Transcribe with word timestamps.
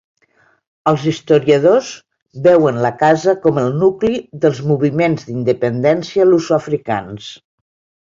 Els 0.91 1.03
historiadors 1.11 1.91
veuen 2.49 2.81
la 2.87 2.93
casa 3.03 3.37
com 3.45 3.61
el 3.67 3.71
nucli 3.85 4.13
dels 4.49 4.65
moviments 4.73 5.31
d'independència 5.31 6.31
lusoafricans. 6.35 7.33